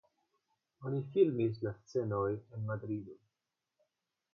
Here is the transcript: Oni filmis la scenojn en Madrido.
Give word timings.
Oni 0.91 1.01
filmis 1.11 1.61
la 1.67 1.75
scenojn 1.83 2.41
en 2.59 2.69
Madrido. 2.75 3.23